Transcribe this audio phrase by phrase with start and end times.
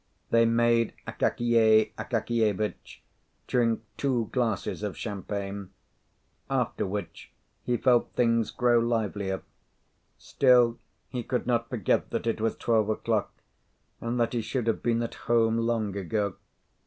[0.31, 3.03] They made Akakiy Akakievitch
[3.45, 5.69] drink two glasses of champagne,
[6.49, 7.31] after which
[7.61, 9.43] he felt things grow livelier.
[10.17, 13.31] Still, he could not forget that it was twelve o'clock,
[14.01, 16.33] and that he should have been at home long ago.